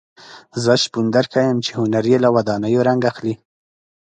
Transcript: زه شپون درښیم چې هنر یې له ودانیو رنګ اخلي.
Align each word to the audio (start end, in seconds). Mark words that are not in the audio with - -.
زه 0.63 0.73
شپون 0.83 1.05
درښیم 1.13 1.57
چې 1.65 1.71
هنر 1.79 2.03
یې 2.11 2.17
له 2.23 2.29
ودانیو 2.35 2.85
رنګ 2.87 3.01
اخلي. 3.11 3.33